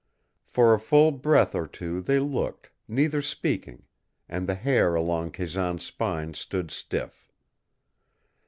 For 0.47 0.73
a 0.73 0.79
full 0.79 1.11
breath 1.11 1.53
or 1.53 1.67
two 1.67 2.01
they 2.01 2.17
looked, 2.17 2.71
neither 2.87 3.21
speaking, 3.21 3.83
and 4.27 4.47
the 4.49 4.55
hair 4.55 4.95
along 4.95 5.29
Kazan's 5.29 5.85
spine 5.85 6.33
stood 6.33 6.71
stiff. 6.71 7.31